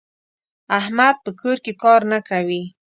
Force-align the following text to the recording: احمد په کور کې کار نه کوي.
احمد 0.79 1.15
په 1.25 1.31
کور 1.39 1.57
کې 1.65 1.73
کار 1.83 2.01
نه 2.11 2.19
کوي. 2.29 2.63